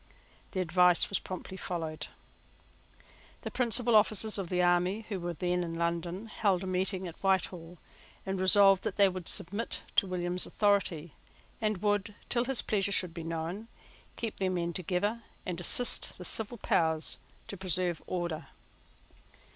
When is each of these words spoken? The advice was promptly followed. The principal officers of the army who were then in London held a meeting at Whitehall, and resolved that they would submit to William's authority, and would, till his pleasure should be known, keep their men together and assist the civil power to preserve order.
The 0.53 0.61
advice 0.61 1.09
was 1.09 1.19
promptly 1.19 1.57
followed. 1.57 2.07
The 3.43 3.51
principal 3.51 3.95
officers 3.95 4.39
of 4.39 4.49
the 4.49 4.59
army 4.63 5.05
who 5.09 5.19
were 5.19 5.35
then 5.35 5.63
in 5.63 5.75
London 5.75 6.25
held 6.25 6.63
a 6.63 6.65
meeting 6.65 7.07
at 7.07 7.21
Whitehall, 7.21 7.77
and 8.25 8.41
resolved 8.41 8.83
that 8.83 8.95
they 8.95 9.07
would 9.07 9.29
submit 9.29 9.83
to 9.97 10.07
William's 10.07 10.47
authority, 10.47 11.13
and 11.61 11.83
would, 11.83 12.15
till 12.29 12.45
his 12.45 12.63
pleasure 12.63 12.91
should 12.91 13.13
be 13.13 13.21
known, 13.23 13.67
keep 14.15 14.37
their 14.37 14.49
men 14.49 14.73
together 14.73 15.21
and 15.45 15.61
assist 15.61 16.17
the 16.17 16.25
civil 16.25 16.57
power 16.57 16.99
to 17.47 17.55
preserve 17.55 18.01
order. 18.07 18.47